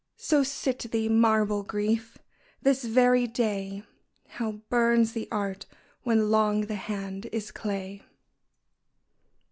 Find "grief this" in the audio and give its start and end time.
1.61-2.85